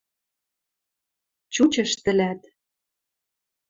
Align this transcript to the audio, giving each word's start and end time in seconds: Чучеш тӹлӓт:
Чучеш 1.53 1.91
тӹлӓт: 2.03 2.41